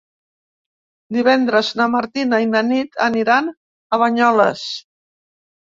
[1.17, 3.53] Divendres na Martina i na Nit aniran
[3.99, 4.67] a Banyoles.